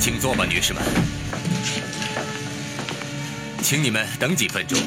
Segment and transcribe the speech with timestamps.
[0.00, 0.82] 请坐吧，女士们。
[3.62, 4.78] 请你们等几分钟。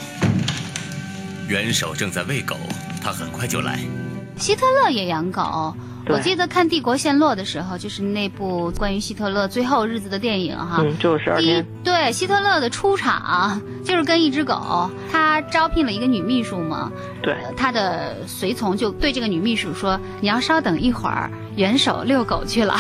[1.48, 2.58] 元首正在喂狗，
[3.00, 3.80] 他很快就来。
[4.40, 5.78] 希特勒也养狗。
[6.10, 10.78] 我记得看《帝国陷落》的时候，就是那部关于希特勒最后日子的电影哈。
[10.80, 11.66] 嗯，就十二天。
[11.84, 16.92] 对，希特勒的出场就是跟一只狗，他招聘了一个女秘书嘛。
[17.22, 17.36] 对。
[17.56, 22.76] 他的随从就对这个女秘书说：“你要稍等一会儿，元首遛狗去了。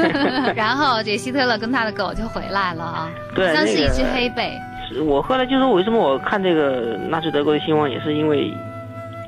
[0.54, 3.10] ”然后这希特勒跟他的狗就回来了啊。
[3.34, 4.52] 对，像是一只黑背。
[5.04, 8.52] 我后来就说，为什么我看这个纳粹德国的新闻，也是因为。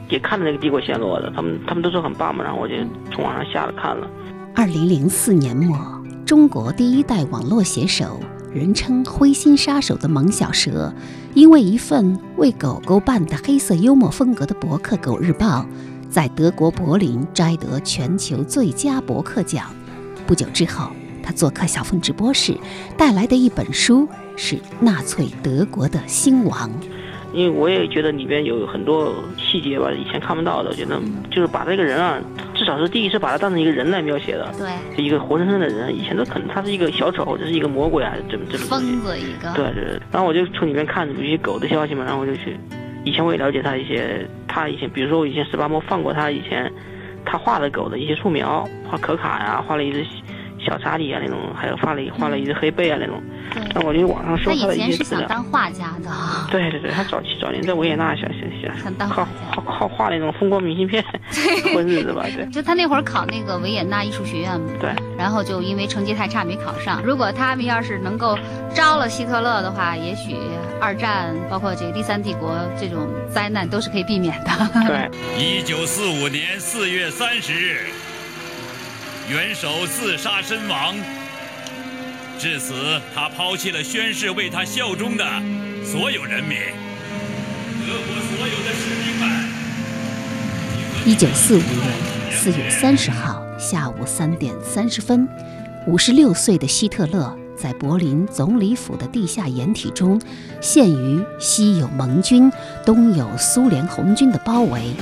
[0.09, 2.75] 也看了那个帝国陷落的，他们他们都说很棒嘛，然后我就
[3.12, 4.09] 从网上下了看了。
[4.55, 5.79] 二零零四年末，
[6.25, 8.19] 中国第一代网络写手，
[8.52, 10.93] 人称“灰心杀手”的蒙小蛇，
[11.35, 15.47] 因为一份为狗狗办的黑色幽默风格的博客《狗日报》，
[16.09, 19.66] 在德国柏林摘得全球最佳博客奖。
[20.27, 20.91] 不久之后，
[21.23, 22.57] 他做客小凤直播室，
[22.97, 26.69] 带来的一本书是《纳粹德国的兴亡》。
[27.32, 30.98] 因为我也觉得里边有很多细节吧，以前看不到的，我觉得
[31.30, 32.18] 就是把这个人啊，
[32.54, 35.95] 至少是第一次把他当成一个人来描写的，对，就一个活生生的人。
[35.95, 39.52] 以前都可能他是一个小丑，或者是一个魔鬼啊，这么这么疯子一个。
[39.54, 40.01] 对对对。
[40.10, 42.57] 然后我就从里面看有些狗的消息嘛，然后我就去，
[43.04, 46.73] 以前我也了解他一些，他以前比如说我以前十八摸放过他以前
[47.24, 50.02] 他画的狗的一些素描，画可卡呀，画了一只
[50.59, 53.23] 小查理啊那种，还有画了画了一只黑背啊那种。
[53.74, 54.78] 那我就网上搜他的一些资料。
[54.78, 56.10] 他以前是想当画家的。
[56.51, 58.40] 对对对，他早期早年在维也纳想想
[58.96, 61.02] 想画画靠画那种风光明信片
[61.74, 62.46] 混日子吧，对。
[62.52, 64.70] 就他那会儿考那个维也纳艺术学院嘛。
[64.81, 64.91] 对。
[65.16, 67.03] 然后就因为成绩太差没考上。
[67.03, 68.38] 如果他们要是能够
[68.75, 70.36] 招了希特勒的话，也许
[70.81, 74.50] 二战包括这个第三帝国这种灾难都是可以避免的。
[74.86, 75.09] 对。
[75.38, 77.86] 一九四五年四月三十日，
[79.31, 80.94] 元首自杀身亡。
[82.38, 85.25] 至此，他抛弃了宣誓为他效忠的
[85.84, 86.56] 所有人民。
[87.87, 89.28] 德国所有的士兵们。
[91.04, 95.28] 一九四五年四月三十号下午三点三十分，
[95.86, 100.19] 五十六岁的希特勒在柏林总理府的地下掩体中，
[100.62, 102.50] 陷于西有盟军、
[102.86, 104.94] 东有苏联红军的包围。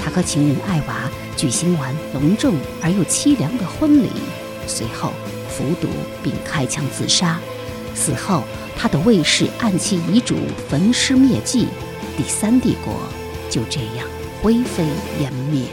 [0.00, 4.08] 他和情人艾娃举行完隆重而又凄凉的婚礼，
[4.66, 5.12] 随后。
[5.54, 5.88] 服毒
[6.22, 7.38] 并开枪自杀，
[7.94, 8.42] 死后
[8.74, 10.34] 他的卫士按其遗嘱
[10.66, 11.68] 焚尸灭迹，
[12.16, 12.94] 第三帝国
[13.50, 14.08] 就这样
[14.40, 14.82] 灰飞
[15.20, 15.66] 烟灭。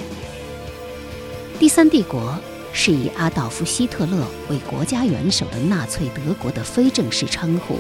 [1.58, 2.38] 第三帝国
[2.74, 7.80] 是以阿道夫·希特勒为国家元首的纳粹德国的非正式称呼。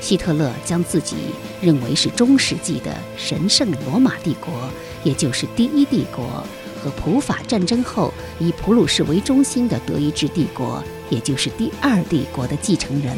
[0.00, 1.16] 希特勒将自己
[1.60, 4.70] 认为是中世纪的神圣罗马帝国，
[5.02, 6.46] 也就是第一帝国。
[6.82, 13.16] 和普法战争后以普鲁士为中心的德意志帝国，也就是第二帝国的继承人，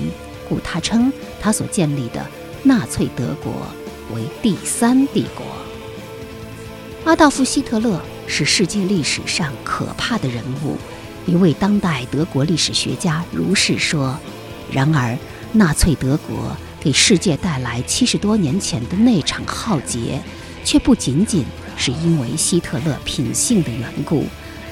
[0.48, 1.10] 故他称
[1.40, 2.26] 他所建立的
[2.62, 3.66] 纳粹德国
[4.14, 5.46] 为第三帝国。
[7.04, 10.76] 阿道夫·希特勒是世界历史上可怕的人物，
[11.24, 14.18] 一位当代德国历史学家如是说。
[14.70, 15.16] 然而，
[15.52, 20.22] 纳粹德国给世界带来七十多年前的那场浩劫，
[20.64, 21.44] 却不仅仅。
[21.76, 24.24] 是因为希特勒品性的缘故。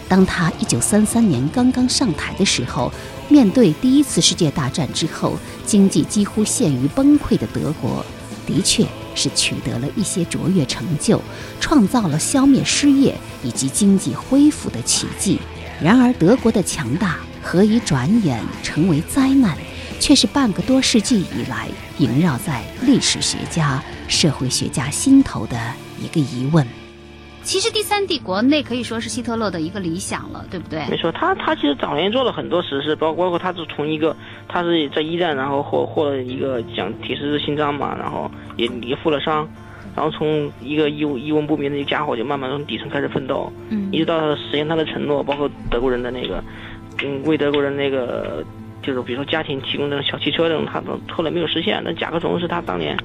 [0.08, 2.92] 当他一九三三年刚刚上台的时候，
[3.28, 8.04] 面对第一次世界大战之后经济几乎陷于崩溃的德国，
[8.46, 11.22] 的确是取得了一些卓越成就，
[11.60, 15.38] 创造了消灭失业以及经济恢复的奇迹。
[15.82, 19.56] 然而，德国的强大何以转眼成为灾难，
[19.98, 25.58] 却是半个多世纪以来萦绕在历史学家、社会学家心头的
[25.98, 26.81] 一个疑问。
[27.42, 30.86] 其实第三帝国那可以说是希特勒的一个理想了，对不对？
[30.88, 34.16] 没错，他他其实早年做了很多实事，包包括他是从一个
[34.48, 39.48] 他是在一战，然后获获了一个奖铁十字勋章嘛，然后也也负了伤，
[39.96, 46.42] 然后从一个一一文不名的一个家伙，就慢慢从底层开始奋斗，嗯，一直到实现他的承诺，包括德国人的那个，
[47.04, 48.44] 嗯，为德国人那个
[48.82, 51.82] 就是比如说家庭提供这种小汽车这种，他都后来没有实现。
[51.84, 52.96] 那甲壳虫是他当年。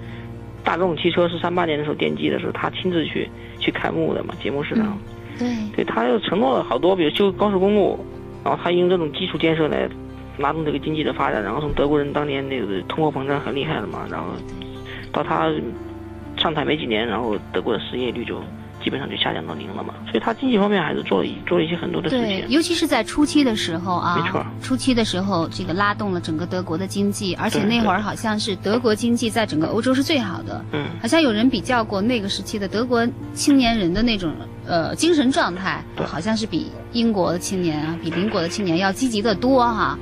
[0.67, 3.25] 大众汽车是三八年的时候奠基的时候，他亲自去
[3.57, 4.99] 去开幕的嘛，节目上。
[5.39, 5.47] 对，
[5.77, 7.97] 对，他又承诺了好多，比如修高速公路，
[8.43, 9.87] 然后他用这种基础建设来
[10.37, 14.31] 拉动这个经济的发展，然后从德国人当年那个通货膨胀很厉害的嘛，然后
[15.13, 15.49] 到他
[16.35, 18.41] 上台没几年，然后德国的失业率就。
[18.83, 22.25] 基本上就下降到零了嘛，所以它经济方面还是做了做了一些很多的事情。
[22.25, 30.63] 对，尤其是在初期的时候啊，没错，初期的时候这个拉动了整个德国的经济，而且那会儿好像是德国经济在整个欧洲是最好的。
[30.71, 34.33] 嗯，好像有人比较过那个时期的德国青年人的那种
[34.65, 39.97] 呃精神状态，好像是比英国的青年啊，比邻国的青年要积极的多哈。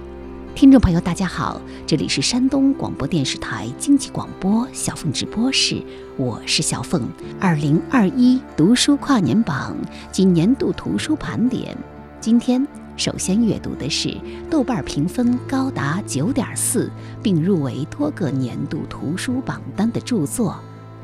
[0.56, 5.84] 听众朋友，大家好，这里是山东广播电视台经济广播小凤直播室，
[6.16, 7.02] 我是小凤。
[7.42, 9.75] 二零二一读书跨年榜
[10.13, 11.78] 及年度图书盘点，
[12.22, 12.66] 今天
[12.96, 14.18] 首先阅读的是
[14.50, 16.90] 豆瓣评分高达九点四，
[17.22, 20.58] 并入围多个年度图书榜单的著作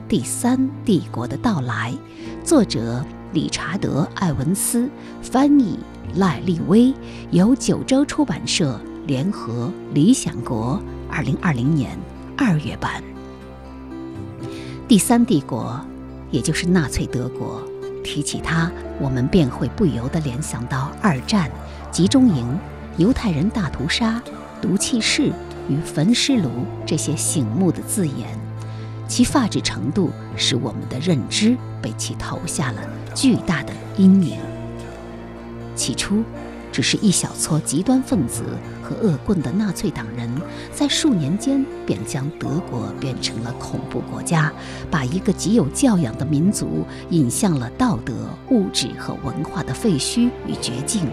[0.10, 1.94] 《第三帝国的到来》，
[2.48, 4.90] 作者理查德·艾文斯，
[5.22, 5.78] 翻译
[6.16, 6.94] 赖丽薇，
[7.32, 8.80] 由九州出版社。
[9.08, 11.98] 联合理想国，二零二零年
[12.38, 13.04] 二月版。
[14.88, 15.80] 第三帝国，
[16.30, 17.62] 也就是纳粹德国。
[18.04, 21.50] 提起它，我们便会不由得联想到二战、
[21.92, 22.58] 集中营、
[22.98, 24.22] 犹太人大屠杀、
[24.62, 25.32] 毒气室
[25.68, 26.50] 与焚尸炉
[26.86, 28.40] 这些醒目的字眼。
[29.08, 32.82] 其发指程度，使我们的认知被其投下了
[33.14, 34.40] 巨大的阴影。
[35.76, 36.24] 起初。
[36.72, 38.44] 只是一小撮极端分子
[38.82, 40.30] 和恶棍的纳粹党人，
[40.74, 44.52] 在数年间便将德国变成了恐怖国家，
[44.90, 48.14] 把一个极有教养的民族引向了道德、
[48.50, 51.04] 物质和文化的废墟与绝境，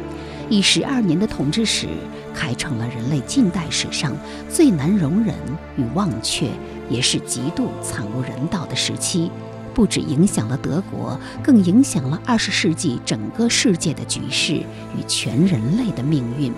[0.49, 1.89] 以十二年的统治史，
[2.33, 4.17] 开创了人类近代史上
[4.49, 5.35] 最难容忍
[5.77, 6.49] 与忘却，
[6.89, 9.31] 也是极度惨无人道的时期。
[9.79, 16.53] 不止影响了德国，更影响了二十世纪整个世界的局势与全人类的命运。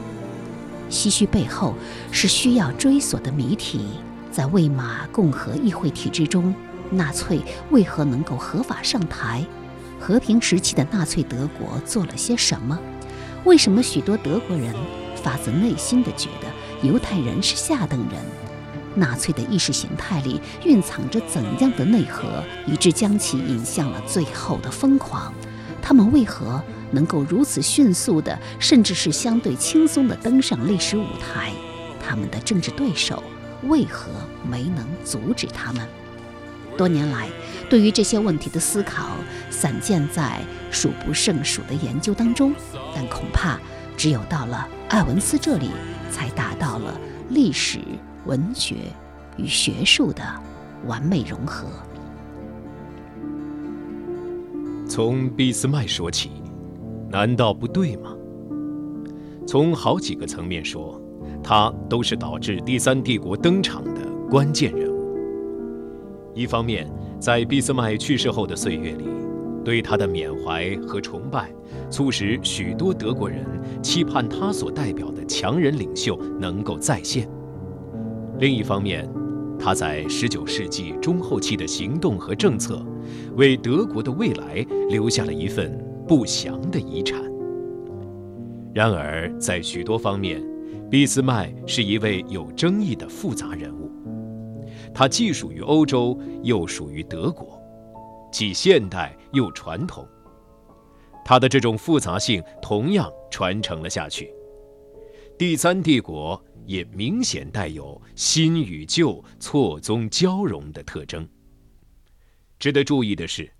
[0.88, 1.74] 唏嘘背后
[2.10, 3.88] 是需要追索的谜题。
[4.32, 6.54] 在魏玛共和议会体制中，
[6.90, 9.44] 纳粹为何能够合法上台？
[10.00, 12.78] 和平时期的纳粹德国做了些什么？
[13.44, 14.74] 为什么许多德国人
[15.14, 18.18] 发自内心地觉得犹太人是下等人？
[18.94, 25.32] 纳粹的意识形态里蕴藏着怎样的内核，以致将其引向了最后的疯狂？
[25.82, 31.52] 他们为何能够如此迅速的，甚至是相对轻松的登上历史舞台？
[32.04, 33.22] 他们的政治对手
[33.64, 34.10] 为何
[34.48, 35.86] 没能阻止他们？
[36.76, 37.28] 多年来，
[37.68, 39.10] 对于这些问题的思考
[39.50, 40.40] 散见在
[40.70, 42.54] 数不胜数的研究当中，
[42.94, 43.58] 但恐怕
[43.96, 45.70] 只有到了艾文斯这里，
[46.10, 46.98] 才达到了
[47.28, 47.80] 历史。
[48.26, 48.76] 文学
[49.36, 50.22] 与学术的
[50.86, 51.66] 完美融合。
[54.88, 56.30] 从俾斯麦说起，
[57.08, 58.14] 难道不对吗？
[59.46, 61.00] 从好几个层面说，
[61.42, 65.00] 他都是导致第三帝国登场的关键人物。
[66.34, 66.88] 一方面，
[67.18, 69.04] 在俾斯麦去世后的岁月里，
[69.64, 71.50] 对他的缅怀和崇拜，
[71.88, 73.44] 促使许多德国人
[73.82, 77.28] 期盼他所代表的强人领袖能够再现。
[78.40, 79.06] 另一方面，
[79.58, 82.82] 他在19世纪中后期的行动和政策，
[83.36, 85.78] 为德国的未来留下了一份
[86.08, 87.22] 不祥的遗产。
[88.72, 90.42] 然而，在许多方面，
[90.90, 93.90] 俾斯麦是一位有争议的复杂人物。
[94.94, 97.60] 他既属于欧洲，又属于德国，
[98.32, 100.02] 既现代又传统。
[101.26, 104.32] 他的这种复杂性同样传承了下去。
[105.40, 106.38] 第三帝国。
[106.66, 111.26] 也明显带有新与旧错综交融的特征。
[112.58, 113.50] 值得注意的是，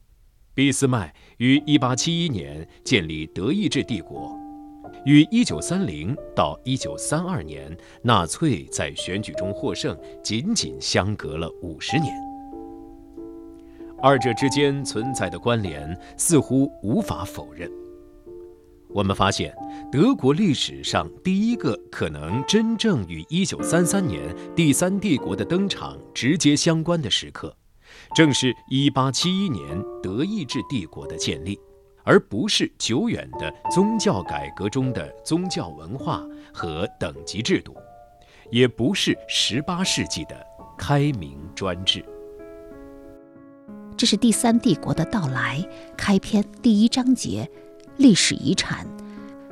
[0.54, 4.38] 俾斯麦于1871年建立德意志帝国，
[5.06, 12.14] 与1930到1932年纳粹在选举中获胜仅仅相隔了五十年。
[14.00, 17.68] 二者之间存在的关联似乎无法否认。
[18.92, 19.54] 我们发现，
[19.92, 27.54] 德国历史上第一个可能真正与1933年第三帝国的登场直接相关的时刻，
[28.14, 31.58] 正是1871年德意志帝国的建立，
[32.02, 37.76] 而不是久远的宗教改革中的宗教文化和等级制度，
[38.50, 40.44] 也不是18世纪的
[40.76, 42.04] 开明专制。
[43.96, 45.64] 这是第三帝国的到来
[45.96, 47.48] 开篇第一章节。
[48.00, 48.86] 历史遗产，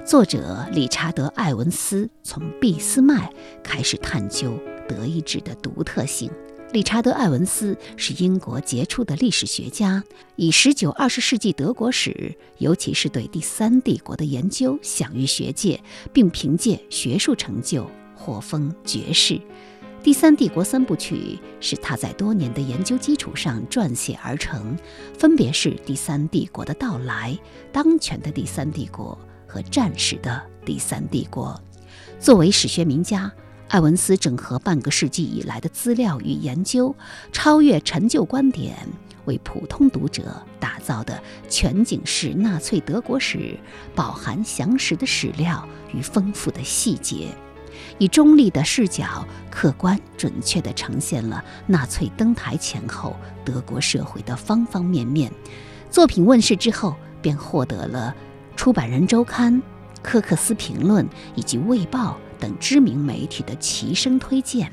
[0.07, 3.31] 作者理查德·艾文斯从俾斯麦
[3.63, 6.31] 开始探究德意志的独特性。
[6.73, 10.03] 理查德·艾文斯是英国杰出的历史学家，
[10.37, 15.79] 以十九、二十世纪德国史，尤其是对第三帝国的研究享誉学界，
[16.11, 19.35] 并凭借学术成就获封爵士。
[20.09, 21.17] 《第三帝国三部曲》
[21.61, 24.75] 是他在多年的研究基础上撰写而成，
[25.19, 27.31] 分别是《第三帝国的到来》、
[27.71, 29.19] 《当权的第三帝国》
[29.53, 31.61] 和《战时的第三帝国》。
[32.19, 33.31] 作为史学名家，
[33.69, 36.97] 艾文斯整合半个世纪以来的资料与研究，
[37.31, 38.79] 超越陈旧观点，
[39.27, 43.59] 为普通读者打造的全景式纳粹德国史，
[43.95, 47.29] 饱含详实的史料与丰富的细节。
[47.99, 55.33] 以中立的视角，客观准确地呈现了纳粹登台前后德国社会的方方面面。
[55.91, 58.15] 作品问世之后，便获得了
[58.57, 59.55] 《出版人周刊》、
[60.03, 61.05] 《柯克斯评论》
[61.35, 64.69] 以及《卫报》等知名媒体的齐声推荐。《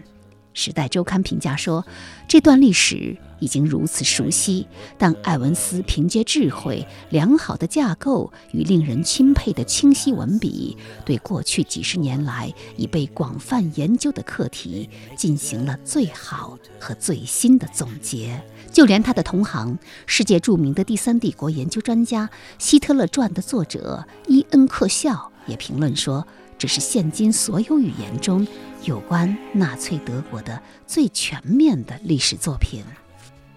[0.56, 1.86] 时代周刊》评价说
[2.28, 4.66] ：“这段历史已经如此熟悉，
[4.98, 18.42] 但艾文斯凭借智慧、良好的架构与令人钦佩的清晰文笔，对过去几十年来已被广泛研究的课题进行了最好和最新的总结。
[18.72, 26.26] 就连他的同行、世界著名的第三帝国研究专家《希特勒传》的作者伊恩·克肖也评论说。”
[26.58, 28.48] 这是现今所有语言中
[28.84, 32.84] 有关纳粹德国的最全面的历史作品。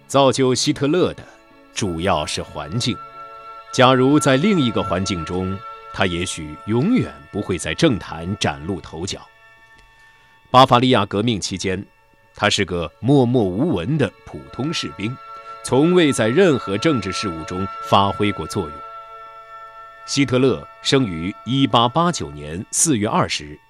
[0.06, 1.22] 造就希特勒的
[1.74, 2.96] 主要是环境。
[3.72, 5.56] 假如在另一个环境中，
[5.92, 9.20] 他也许永远不会在政坛崭露头角。
[10.50, 11.84] 巴伐利亚革命期间，
[12.34, 15.14] 他是个默默无闻的普通士兵，
[15.62, 18.72] 从未在任何政治事务中发挥过作用。
[20.08, 23.60] 希特勒生于1889年4月20日，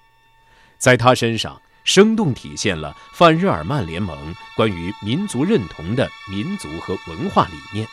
[0.77, 7.85] 在他身上生动体现了范日耳曼联盟关于民族认同的民族和文化理念。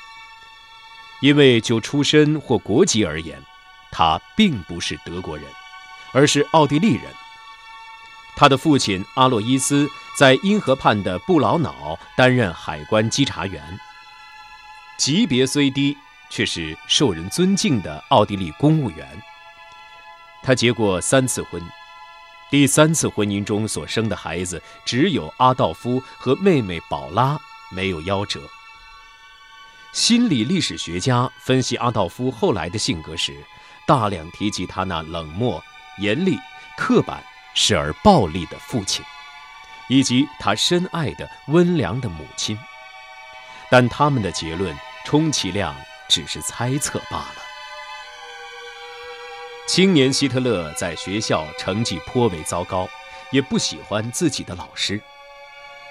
[1.20, 3.42] 因为就出身或国籍而言，
[3.90, 5.44] 他并不是德国人，
[6.12, 7.02] 而是奥地利人。
[8.36, 13.80] 他的父亲阿洛伊斯在因河畔的布劳瑙担任海关稽查员，
[14.96, 15.96] 级别虽低。
[16.30, 19.06] 却是受人尊敬的奥地利公务员。
[20.42, 21.60] 他结过三次婚，
[22.50, 27.38] 第三次婚姻中所生的孩子只有阿道夫和妹妹宝拉，
[27.72, 28.40] 没有夭折。
[29.92, 33.42] 心理历史学家分析阿道夫后来的性格时，
[33.86, 35.62] 大量提及他那冷漠、
[35.98, 36.38] 严厉、
[36.76, 37.22] 刻板、
[37.54, 39.04] 时而暴力的父亲，
[39.88, 42.56] 以及他深爱的温良的母亲。
[43.70, 45.74] 但他们的结论充其量。
[46.08, 47.42] 只是猜测罢了。
[49.66, 52.88] 青年希特勒在学校成绩颇为糟糕，
[53.32, 55.00] 也不喜欢自己的老师，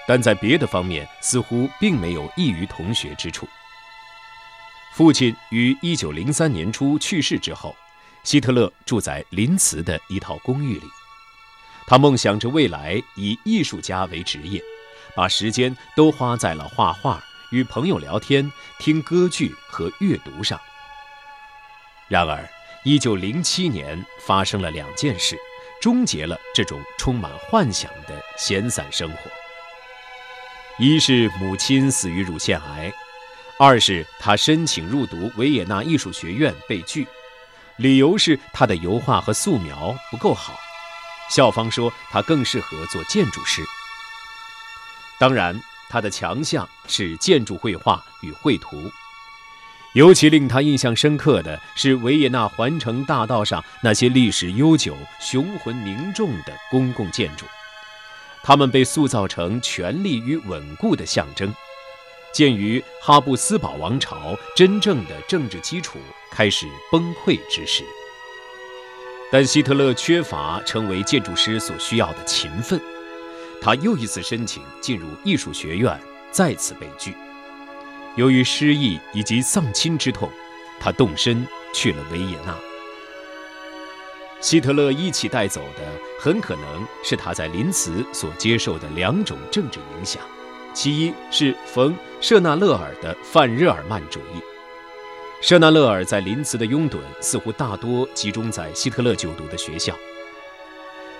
[0.08, 3.46] 但在别的方面似乎并没有异于同学之处。
[4.94, 7.76] 父亲于1903年初去世之后，
[8.24, 10.86] 希特勒住在林茨的一套公寓里。
[11.86, 14.60] 他梦想着未来以艺术家为职业，
[15.14, 17.22] 把时间都花在了画画。
[17.56, 20.60] 与朋友聊天、听歌剧和阅读上。
[22.06, 22.46] 然而
[22.84, 25.38] ，1907年发生了两件事，
[25.80, 29.30] 终结了这种充满幻想的闲散生活。
[30.78, 32.92] 一是母亲死于乳腺癌，
[33.58, 37.08] 二是他申请入读维也纳艺术学院被拒，
[37.76, 40.60] 理由是他的油画和素描不够好，
[41.30, 43.62] 校方说他更适合做建筑师。
[45.18, 45.58] 当然。
[45.88, 48.90] 他的强项是建筑绘画与绘图，
[49.94, 57.46] 尤其令他印象深刻的是维也纳环城大道上那些历史悠久、雄浑凝重的公共建筑，
[58.42, 61.54] 它们被塑造成权力与稳固的象征。
[62.32, 65.98] 鉴于哈布斯堡王朝真正的政治基础
[66.30, 67.82] 开始崩溃之时，
[69.32, 72.78] 但希特勒缺乏成为建筑师所需要的勤奋。
[73.60, 77.14] 他又一次申请进入艺术学院，再次被拒。
[78.14, 80.30] 由于失意以及丧亲之痛，
[80.80, 82.56] 他动身去了维也纳。
[84.40, 85.82] 希特勒一起带走的
[86.20, 90.22] 很可能是他在林茨所接受的两种政治影响：
[90.72, 94.40] 其一是冯·舍纳勒尔的泛日耳曼主义。
[95.40, 99.94] 舍纳勒尔在林茨的拥趸似乎大多集中在希特勒就读的学校。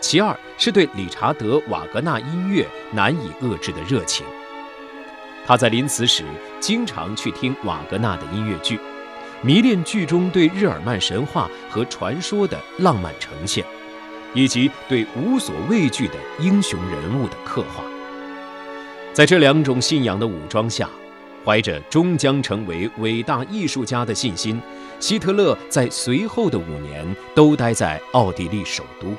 [0.01, 4.25] 其二是对理查德·瓦格纳音乐难以遏制的热情。
[5.47, 6.25] 他在临死时
[6.61, 8.79] 经常去听瓦格纳的音乐剧，
[9.43, 13.65] 迷恋剧中对日耳曼神话和传说的浪漫呈现，
[14.35, 17.85] 以及对无所畏惧的英雄人物的刻画。
[19.13, 20.91] 在这两种信仰的武装下，
[21.45, 24.61] 怀着终将成为伟大艺术家的信心，
[24.99, 29.15] 希特勒在随后的五年都待在奥地利首都。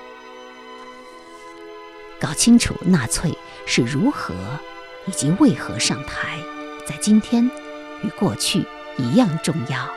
[2.20, 4.34] 搞清楚纳粹是如何
[5.06, 6.40] 以及为何上台，
[6.88, 7.50] 在今天
[8.04, 8.66] 与过去
[8.98, 9.88] 一样重要，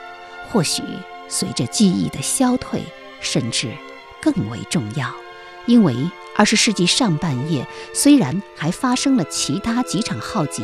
[0.51, 0.83] 或许
[1.29, 2.83] 随着记忆的消退，
[3.21, 3.73] 甚至
[4.21, 5.15] 更为重要。
[5.67, 5.95] 因为
[6.37, 10.63] 二十世纪上半叶虽然还发生了其他几场浩劫，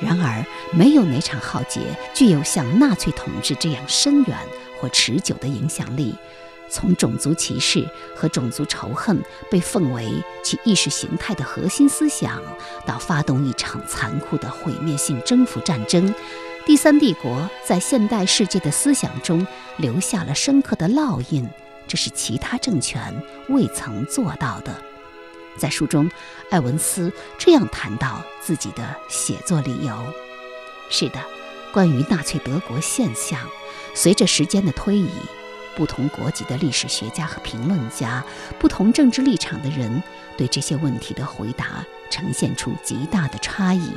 [0.00, 1.80] 然而没有哪场浩劫
[2.14, 4.36] 具有像纳粹统治这样深远
[4.80, 6.14] 或持久的影响力。
[6.74, 10.12] 从种族歧视和种族仇恨被奉为
[10.42, 12.42] 其意识形态的核心思想，
[12.84, 16.12] 到发动一场残酷的毁灭性征服战争，
[16.66, 21.48] 第三帝国在现代世界的思想中留下了深刻的烙印，
[21.86, 23.14] 这是其他政权
[23.48, 24.74] 未曾做到的。
[25.56, 26.10] 在书中，
[26.50, 29.96] 艾文斯这样谈到自己的写作理由：
[30.90, 31.20] 是的，
[31.72, 33.38] 关于纳粹德国现象，
[33.94, 35.08] 随着时间的推移。
[35.76, 38.24] 不同国籍的历史学家和评论家，
[38.58, 40.02] 不同政治立场的人，
[40.36, 43.90] 对这些问题的回答呈现出极大的差异。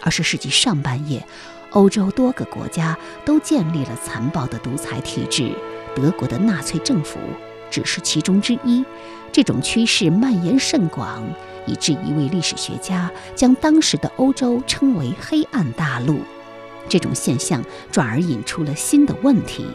[0.00, 1.26] 二十世纪上半叶，
[1.70, 5.52] 欧洲多个国家都建立了残暴的独裁体制，
[5.96, 7.18] 德国的纳粹政府
[7.70, 8.84] 只是其中之一。
[9.32, 11.24] 这种趋势蔓延甚广，
[11.66, 16.20] 以致一位历史学家将当时的欧洲称为“黑暗大陆”。
[16.88, 19.66] 这种现象转而引出了新的问题。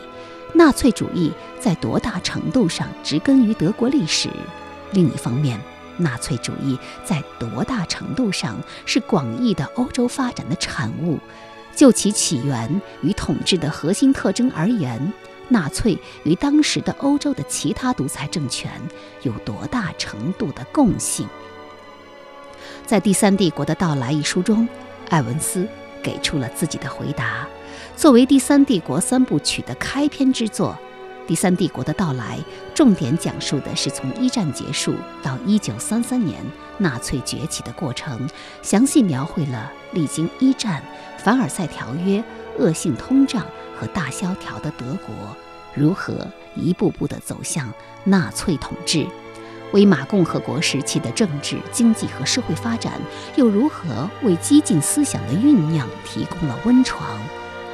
[0.53, 4.29] 纳粹主义在多大程度上植根于德国历史？
[4.91, 5.59] 另一方面，
[5.97, 11.19] 纳粹主义在多大程度上是广义的欧洲发展的产物？
[11.75, 15.13] 就其起源与统治的核心特征而言，
[15.47, 18.71] 纳粹与当时的欧洲的其他独裁政权
[19.21, 21.27] 有多大程度的共性？
[22.85, 24.67] 在《第三帝国的到来》一书中，
[25.09, 25.65] 艾文斯
[26.01, 27.47] 给出了自己的回答。
[27.99, 30.73] 作为第三帝国三部曲的开篇之作，
[31.27, 32.37] 《第三帝国的到来》
[32.73, 36.41] 重点讲述的是从一战结束到一九三三年
[36.77, 38.25] 纳粹崛起的过程，
[38.61, 40.81] 详细描绘了历经一战、
[41.17, 42.23] 凡尔赛条约、
[42.57, 43.45] 恶性通胀
[43.77, 45.13] 和大萧条的德国
[45.75, 46.25] 如何
[46.55, 47.69] 一步步地走向
[48.05, 49.05] 纳粹统治，
[49.73, 52.93] 威玛共和国时期的政治、经济和社会发展
[53.35, 57.05] 又如何为激进思想的酝酿提供了温床。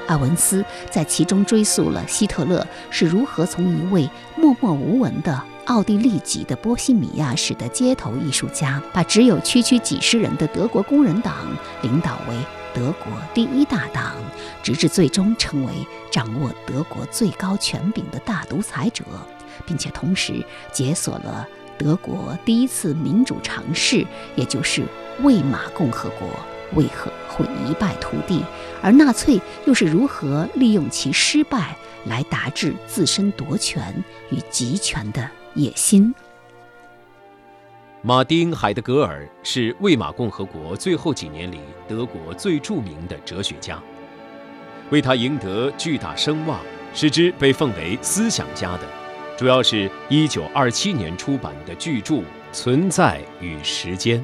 [0.08, 11.34] 阿文斯在其中追溯了希特勒是如何从一位默默无闻的奥地利籍的波西米亚式的街头艺术家，把只有区区几十人的德国工人党
[11.82, 12.36] 领导为
[12.74, 14.14] 德国第一大党，
[14.62, 15.74] 直至最终成为
[16.12, 19.04] 掌握德国最高权柄的大独裁者，
[19.66, 21.48] 并且同时解锁了
[21.80, 24.84] 德国第一次民主尝试，也就是
[25.24, 26.28] 魏玛共和国。
[26.74, 28.44] 为何会一败涂地？
[28.82, 33.94] 而纳粹又是如何利用其失败来达至自身夺权
[34.30, 36.14] 与集权的野心？
[38.02, 43.82] 马丁·海德格尔是魏玛共和国最后几年里德国最著名的哲学家，
[44.92, 46.60] 为他赢得巨大声望，
[46.94, 48.84] 使之被奉为思想家的，
[49.36, 52.16] 主要是一九二七年出版的巨著
[52.54, 54.22] 《存在与时间》。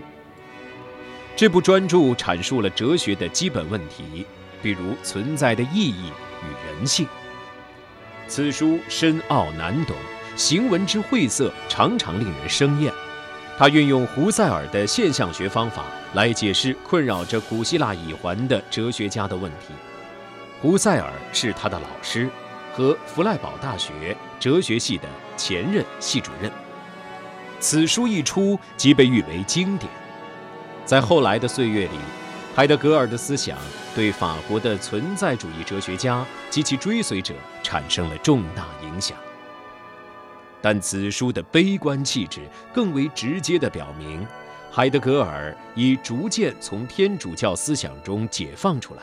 [1.35, 4.27] 这部专著阐述了哲学的基本问题，
[4.61, 6.11] 比如存在的意义
[6.43, 7.07] 与人性。
[8.27, 9.95] 此书深奥难懂，
[10.35, 12.93] 行文之晦涩常常令人生厌。
[13.57, 19.73] 他运用胡塞尔的现象学方法来解释困扰着古希腊已还的哲学家的问题。
[20.61, 22.29] 胡塞尔是他的老师
[22.73, 25.03] 和弗赖堡大学哲学系的
[25.35, 26.51] 前任系主任。
[27.59, 29.91] 此书一出即被誉为经典。
[30.85, 31.99] 在后来的岁月里，
[32.53, 33.57] 海德格尔的思想
[33.95, 37.33] 对法国的存在主义哲学家及其追随者
[37.63, 39.17] 产生了重大影响。
[40.61, 42.41] 但此书的悲观气质
[42.73, 44.27] 更为直接地表明，
[44.69, 49.01] 海德格尔已逐渐从天主教思想中解放出来，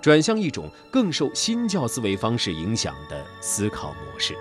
[0.00, 4.36] 转向一种更受新教思维方式影响的思考模式。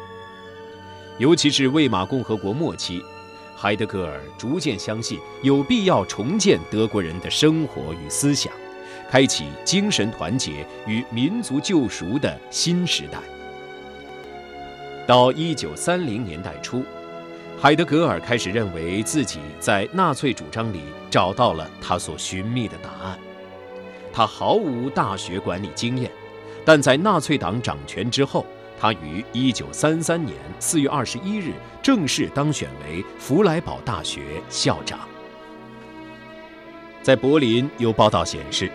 [1.17, 3.01] 尤其是魏玛共和国末期。
[3.62, 8.52] 海德格尔逐渐相信有必要重建德国人的生活与思想，
[9.08, 13.19] 开启精神团结与民族救赎的新时代。
[15.06, 16.84] 到一九三零年代初，
[17.60, 23.19] 海德格尔开始认为自己在纳粹主张里找到了他所寻觅的答案。
[24.12, 26.10] 他毫无大学管理经验，
[26.65, 28.43] 但在纳粹党掌权之后。
[28.81, 31.51] 他于一九三三年四月二十一日
[31.83, 35.01] 正式当选为弗莱堡大学校长。
[37.03, 38.71] 在柏林有报道显示，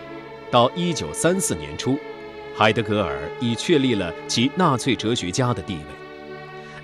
[0.49, 1.97] 到一九三四年初，
[2.55, 5.83] 海德格尔已确立了其纳粹哲学家的地位。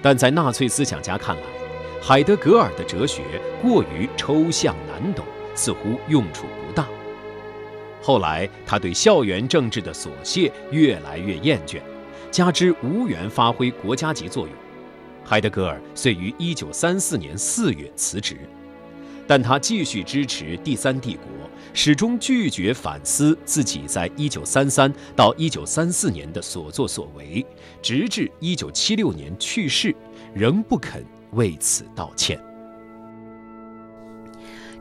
[0.01, 1.43] 但在纳粹思想家看来，
[2.01, 3.23] 海德格尔的哲学
[3.62, 5.23] 过于抽象难懂，
[5.55, 6.86] 似乎用处不大。
[8.01, 11.79] 后来，他对校园政治的琐屑越来越厌倦。
[12.34, 14.56] 加之无缘发挥国家级作用，
[15.24, 18.36] 海德格尔遂于1934年4月辞职。
[19.28, 21.26] 但他继续支持第三帝国，
[21.76, 27.46] 始终拒绝反思自己在1933到1934年的所作所为，
[27.84, 29.96] 直至1976年去世，
[30.34, 32.43] 仍不肯为此道歉。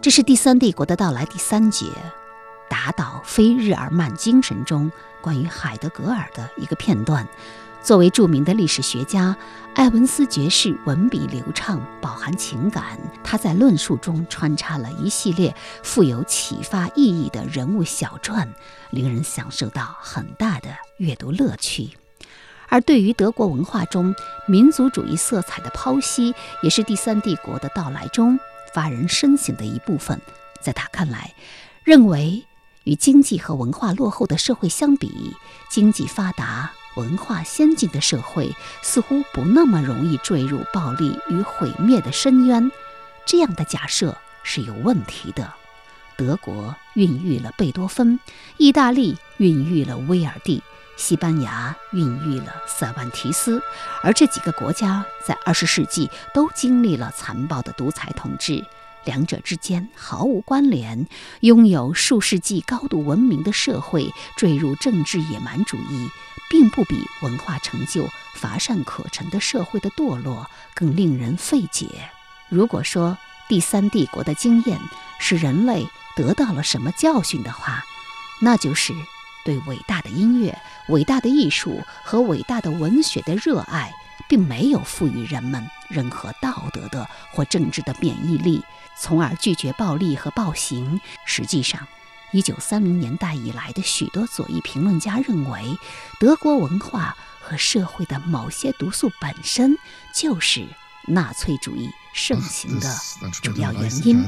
[0.00, 1.84] 这是第三帝国的到来第三节，
[2.70, 4.90] 打倒非日耳曼精神中
[5.22, 7.26] 关于海德格尔的一个片段。
[7.82, 9.36] 作为著名的历史学家，
[9.74, 12.96] 埃文斯爵士文笔流畅，饱含情感。
[13.24, 18.48] 他在论述中穿插了一系列富有启发意义的人物小传，
[18.90, 21.90] 令人享受到很大的阅读乐趣。
[22.68, 24.14] 而对于德国文化中
[24.46, 26.32] 民族主义色彩的剖析，
[26.62, 28.38] 也是第三帝国的到来中
[28.72, 30.20] 发人深省的一部分。
[30.60, 31.34] 在他看来，
[31.82, 32.46] 认为
[32.84, 35.34] 与经济和文化落后的社会相比，
[35.70, 36.70] 经济发达。
[36.94, 42.70] 文化先进的社会似乎不那么容易坠入暴力与毁灭的深渊，
[43.24, 45.54] 这样的假设是有问题的。
[46.18, 48.20] 德国孕育了贝多芬，
[48.58, 50.62] 意大利孕育了威尔第，
[50.98, 53.62] 西班牙孕育了塞万提斯，
[54.02, 58.62] 而这几个国家在二十世纪都经历了残暴的独裁统治。
[59.04, 61.06] 两者之间毫无关联。
[61.40, 66.08] 拥有数世纪高度文明的社会坠入政治野蛮主义，
[66.50, 72.10] 并不比文化成就乏善可陈的社会的堕落更令人费解。
[72.48, 73.16] 如果说
[73.48, 74.78] 第三帝国的经验
[75.18, 75.86] 使人类
[76.16, 77.82] 得到了什么教训的话，
[78.40, 78.92] 那就是
[79.44, 83.92] 对伟大的音乐、伟大的艺术和伟大的文学的热爱。
[84.28, 88.62] 并没有赋予人们任何道德的或政治的免疫力，
[88.98, 91.00] 从而拒绝暴力和暴行。
[91.24, 91.88] 实际上，
[92.30, 95.76] 一九三零年代以来的许多左翼评论家认为，
[96.20, 99.76] 德国文化和社会的某些毒素本身
[100.14, 100.66] 就是
[101.08, 102.94] 纳粹主义盛行的
[103.42, 104.24] 主要原因。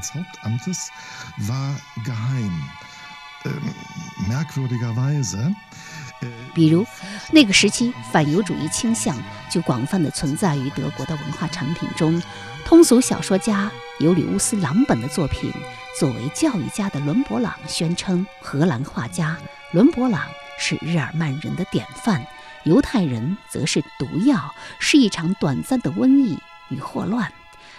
[6.55, 6.87] 比如，
[7.31, 9.15] 那个时期反犹主义倾向
[9.51, 12.23] 就广泛的存在于德国的文化产品中。
[12.65, 15.53] 通俗小说家尤里乌斯·朗本的作品，
[15.99, 19.37] 作为教育家的伦勃朗宣称，荷兰画家
[19.73, 20.23] 伦勃朗
[20.59, 22.25] 是日耳曼人的典范，
[22.65, 26.39] 犹太人则是毒药，是一场短暂的瘟疫
[26.71, 27.31] 与霍乱。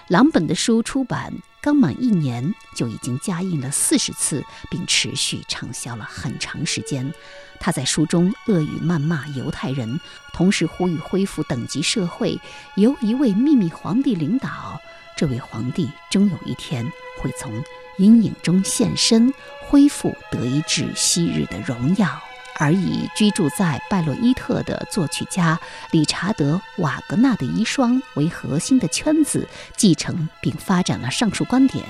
[0.07, 1.33] 朗本的书出版
[1.65, 7.12] 刚满一年，就已经加印了四十次，并持续畅销了很长时间。
[7.60, 9.99] 他在书中恶语谩骂犹太人，
[10.32, 12.39] 同时呼吁恢复等级社会，
[12.75, 14.80] 由一位秘密皇帝领导。
[15.17, 16.86] 这位皇帝终有一天
[17.19, 17.51] 会从
[17.97, 19.34] 阴影中现身，
[19.67, 22.21] 恢复德意志昔日的荣耀。
[22.57, 25.59] 而以居住在拜洛伊特的作曲家
[25.91, 31.85] 理查德·瓦格纳的遗孀为核心的圈子，继承并发展了上述观点。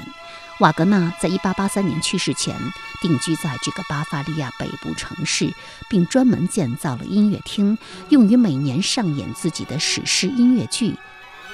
[0.59, 2.55] 瓦格纳在1883年去世前，
[3.01, 5.53] 定居在这个巴伐利亚北部城市，
[5.89, 10.95] 并专门建造了音乐厅，用于每年上演自己的史诗音乐剧。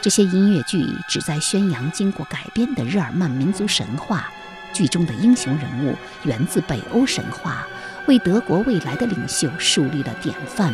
[0.02, 4.32] 这些音乐剧旨在宣扬经过改编的日耳曼民族神话，
[4.71, 7.65] 剧中的英雄人物源自北欧神话。
[8.08, 10.74] 为德国未来的领袖树立了典范。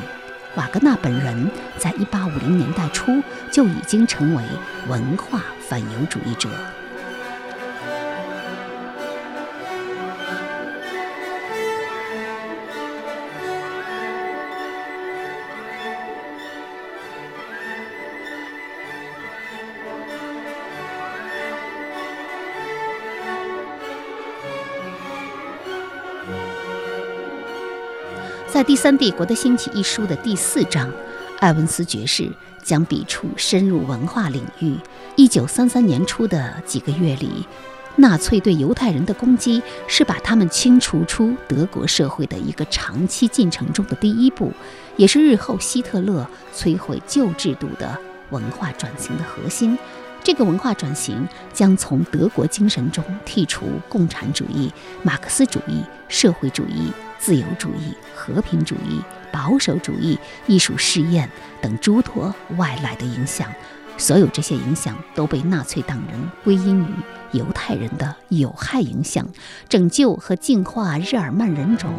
[0.55, 4.43] 瓦格纳本人在1850年代初就已经成为
[4.87, 6.49] 文化反犹主义者。
[28.57, 30.91] 在《第三帝国的兴起》一书的第四章，
[31.37, 32.27] 艾文斯爵士
[32.63, 34.75] 将笔触深入文化领域。
[35.15, 37.45] 一九三三年初的几个月里，
[37.97, 44.51] 纳粹对犹太人的攻击是把他们清除出德国社会的一个长期进程中的第一步，
[44.95, 47.95] 也是日后希特勒摧毁旧制度的
[48.31, 49.77] 文化转型的核心。
[50.23, 56.91] 这个文化转型将从德国精神中剔除共产主义、马克思主义、社会主义。
[57.19, 59.01] 自由主义、和平主义、
[59.31, 61.29] 保守主义、艺术试验
[61.61, 63.51] 等诸多外来的影响，
[63.97, 66.87] 所有这些影响都被纳粹党人归因于
[67.31, 69.27] 犹太人的有害影响。
[69.67, 71.91] 拯救和净化日耳曼人种，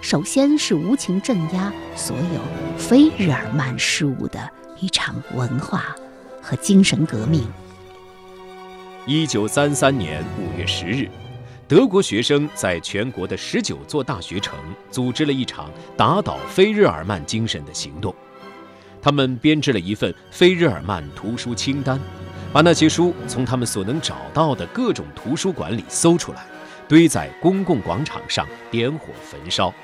[0.00, 2.40] 首先是无情镇压所有
[2.76, 5.94] 非日耳曼事物的一场文化
[6.42, 7.46] 和精神革命。
[9.06, 11.08] 一九三三年五月十日。
[11.74, 14.56] 德国学生在全国的十九座大学城
[14.92, 18.14] 组织了一场打倒非日耳曼精神的行动。
[19.02, 21.98] 他们编制了一份非日耳曼图书清单，
[22.52, 26.46] 把那些书从他们所能找到的各种图书馆里搜出来，
[26.86, 29.74] 堆在公共广场上，点火焚烧。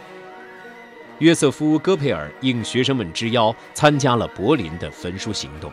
[1.19, 5.73] 约瑟夫·戈佩尔应学生们之邀参加了柏林的焚书行动。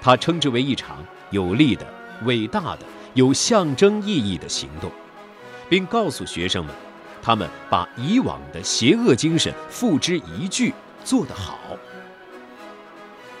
[0.00, 1.84] 他称之为一场有力的、
[2.26, 4.88] 伟大的、有象征意义的行动，
[5.68, 6.74] 并告诉学生们，
[7.22, 10.72] 他们把以往的邪恶精神付之一炬，
[11.04, 11.58] 做得好。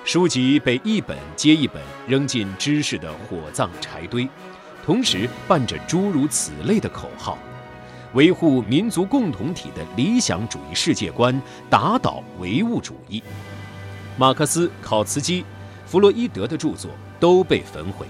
[0.04, 4.28] 书籍被一本接一本扔进知识的火葬柴堆，
[4.84, 7.36] 同时伴着诸如此类的口号：
[8.14, 11.38] 维护民族共同体的理想主义世界观，
[11.68, 13.22] 打倒唯物主义。
[14.16, 15.44] 马克思、考茨基、
[15.84, 18.06] 弗洛伊德的著作都被焚毁。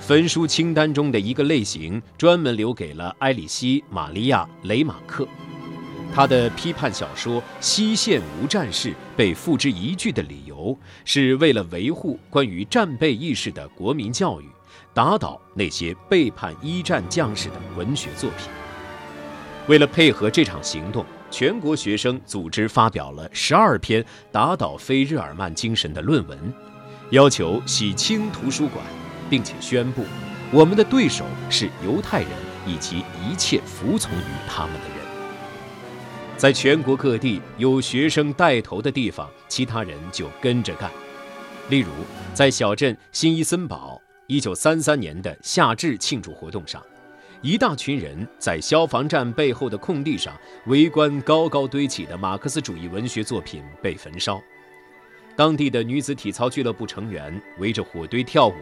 [0.00, 5.26] 焚书清单中的一个类型专门留给了埃里希·玛利亚·雷马克。
[6.12, 14.46] 他的批判小说《西线无战事》被付之一炬的理由，是为了维护关于战备意识的国民教育，
[14.92, 18.48] 打倒那些背叛一战将士的文学作品。
[19.68, 26.52] 为了配合这场行动，全国学生组织发表了十二篇打倒非日耳曼精神的论文，
[27.10, 28.84] 要求洗清图书馆，
[29.30, 30.04] 并且宣布，
[30.52, 32.28] 我们的对手是犹太人
[32.66, 34.96] 以及一切服从于他们的人。
[36.36, 40.90] 在全国各地有学生带头的地方，其他人就跟着干。
[41.68, 41.90] 例如，
[42.34, 46.82] 在小镇新伊森堡，1933年的夏至庆祝活动上，
[47.42, 50.34] 一大群人在消防站背后的空地上
[50.66, 54.40] 围观高高堆起的马克思主义文学作品被焚烧。
[55.36, 58.54] 当地的女子体操俱乐部成员围着火堆跳舞，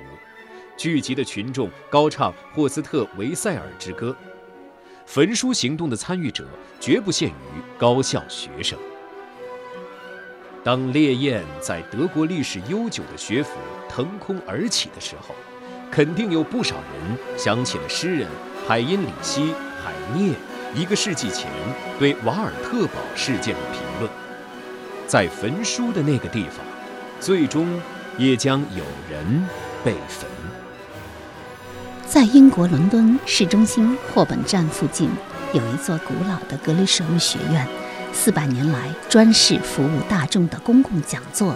[0.78, 4.10] 聚集的群众高唱《霍斯特维塞尔之歌》。
[5.04, 6.46] 焚书行动的参与者
[6.78, 7.32] 绝不限于
[7.76, 8.78] 高校学生。
[10.62, 15.34] 当烈焰在德国历史悠久的学府腾空而起的时候，
[15.90, 18.28] 肯定有不少人想起了诗人
[18.68, 19.40] 海因里希·
[19.82, 20.32] 海涅
[20.76, 21.50] 一个世纪前
[21.98, 24.08] 对瓦尔特堡事件的评论：
[25.08, 26.64] 在焚书的那个地方，
[27.18, 27.66] 最终
[28.16, 29.44] 也将有人
[29.84, 30.38] 被焚。
[32.11, 35.11] 在英国伦敦市中心霍本站附近，
[35.53, 37.68] 有一座古老的格雷舍姆学院，
[38.14, 41.55] 四百年来专事服务大众的公共讲座。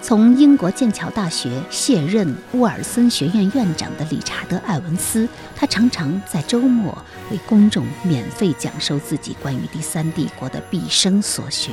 [0.00, 6.96] 从英国剑桥大学卸任沃尔森学院院长的理查德·艾文斯，他常常在周末
[7.32, 11.72] 为公众免费讲授自己关于第三帝国的毕生所学。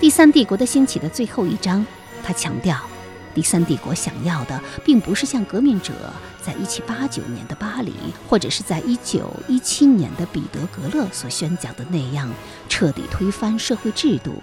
[0.00, 1.86] 第三帝国的兴起的最后一章，
[2.24, 2.76] 他强调。
[3.34, 5.92] 第三帝国想要的，并不是像革命者
[6.42, 7.94] 在一七八九年的巴黎，
[8.28, 12.30] 或者是在一九一七年的彼得格勒所宣讲的那样，
[12.68, 14.42] 彻底推翻社会制度。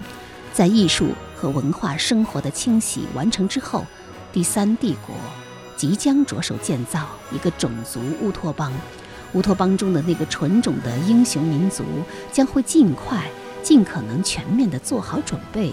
[0.52, 3.86] 在艺术和文化生活的清洗完成之后，
[4.34, 5.16] 第三帝国
[5.78, 8.74] 即将着手建造一个种族乌托邦。
[9.34, 11.84] 乌托邦中的那个纯种的英雄民族，
[12.32, 13.24] 将会尽快、
[13.62, 15.72] 尽可能全面地做好准备，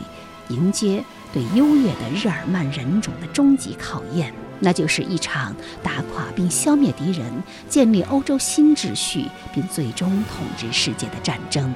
[0.48, 1.04] 迎接。
[1.32, 7.30] 对优越的日耳曼人种的终极考验，那就是一场打垮并消灭敌人、
[7.68, 11.74] 建立欧洲新秩序并最终统治世界的战争。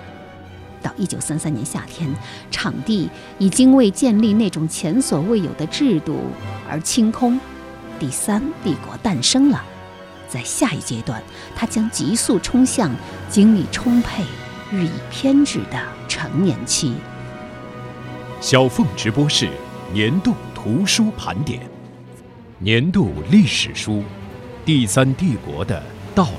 [0.80, 2.08] 到一九三三年夏天，
[2.50, 6.20] 场地已经为建立那种前所未有的制度
[6.66, 7.38] 而清空，
[7.98, 9.62] 第三帝国诞生了。
[10.26, 11.22] 在下一阶段，
[11.54, 12.90] 它将急速冲向
[13.28, 14.24] 精力充沛、
[14.72, 15.78] 日益偏执的
[16.08, 16.94] 成年期。
[18.40, 19.46] 小凤直播室
[19.92, 21.60] 年度图书盘点，
[22.58, 23.96] 年度历史书
[24.64, 25.82] 《第三帝国的
[26.14, 26.30] 到来》。